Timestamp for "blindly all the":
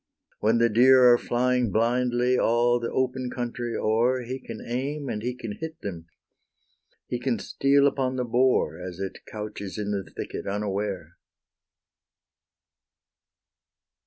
1.71-2.89